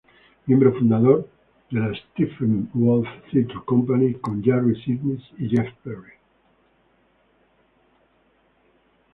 Miembro 0.47 0.73
fundador 0.79 1.29
de 1.69 1.79
la 1.79 1.93
Steppenwolf 1.93 3.07
Theatre 3.31 3.59
Company, 3.67 4.15
con 4.15 4.41
Gary 4.41 4.73
Sinise 4.83 5.23
y 5.37 5.47
Jeff 5.47 5.71
Perry. 5.83 6.13